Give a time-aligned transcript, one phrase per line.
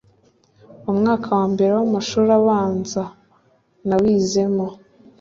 [0.91, 3.03] umwaka wa mbere w’amashuri abanza
[3.87, 4.65] nawizemo